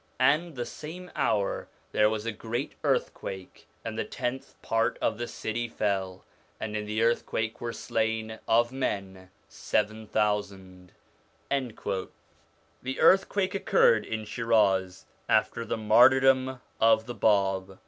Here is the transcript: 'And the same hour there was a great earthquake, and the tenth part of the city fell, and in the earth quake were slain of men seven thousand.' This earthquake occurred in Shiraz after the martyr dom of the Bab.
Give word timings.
'And 0.19 0.55
the 0.55 0.65
same 0.65 1.11
hour 1.15 1.67
there 1.91 2.09
was 2.09 2.25
a 2.25 2.31
great 2.31 2.73
earthquake, 2.83 3.67
and 3.85 3.99
the 3.99 4.03
tenth 4.03 4.59
part 4.63 4.97
of 4.99 5.19
the 5.19 5.27
city 5.27 5.67
fell, 5.67 6.25
and 6.59 6.75
in 6.75 6.87
the 6.87 7.03
earth 7.03 7.23
quake 7.23 7.61
were 7.61 7.71
slain 7.71 8.39
of 8.47 8.71
men 8.71 9.29
seven 9.47 10.07
thousand.' 10.07 10.93
This 11.51 12.07
earthquake 12.97 13.53
occurred 13.53 14.03
in 14.03 14.25
Shiraz 14.25 15.05
after 15.29 15.63
the 15.63 15.77
martyr 15.77 16.21
dom 16.21 16.61
of 16.79 17.05
the 17.05 17.13
Bab. 17.13 17.77